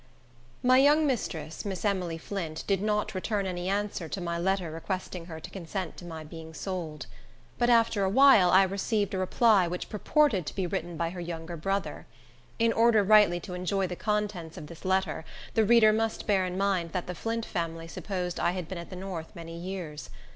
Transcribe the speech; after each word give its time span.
My 0.63 0.79
young 0.79 1.05
mistress, 1.05 1.63
Miss 1.63 1.85
Emily 1.85 2.17
Flint, 2.17 2.63
did 2.65 2.81
not 2.81 3.13
return 3.13 3.45
any 3.45 3.69
answer 3.69 4.09
to 4.09 4.19
my 4.19 4.39
letter 4.39 4.71
requesting 4.71 5.25
her 5.25 5.39
to 5.39 5.49
consent 5.51 5.95
to 5.97 6.05
my 6.05 6.23
being 6.23 6.55
sold. 6.55 7.05
But 7.59 7.69
after 7.69 8.03
a 8.03 8.09
while, 8.09 8.49
I 8.49 8.63
received 8.63 9.13
a 9.13 9.19
reply, 9.19 9.67
which 9.67 9.89
purported 9.89 10.47
to 10.47 10.55
be 10.55 10.65
written 10.65 10.97
by 10.97 11.11
her 11.11 11.19
younger 11.21 11.55
brother. 11.55 12.07
In 12.57 12.73
order 12.73 13.03
rightly 13.03 13.39
to 13.41 13.53
enjoy 13.53 13.85
the 13.85 13.95
contents 13.95 14.57
of 14.57 14.65
this 14.65 14.85
letter, 14.85 15.23
the 15.53 15.65
reader 15.65 15.93
must 15.93 16.25
bear 16.25 16.47
in 16.47 16.57
mind 16.57 16.93
that 16.93 17.05
the 17.05 17.13
Flint 17.13 17.45
family 17.45 17.87
supposed 17.87 18.39
I 18.39 18.53
had 18.53 18.67
been 18.67 18.79
at 18.79 18.89
the 18.89 18.95
north 18.95 19.35
many 19.35 19.55
years. 19.55 20.09